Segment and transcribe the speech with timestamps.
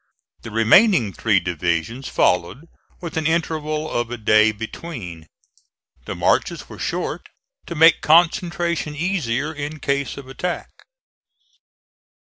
[0.41, 2.67] The remaining three divisions followed,
[3.01, 5.27] with an interval of a day between.
[6.05, 7.29] The marches were short,
[7.67, 10.69] to make concentration easier in case of attack.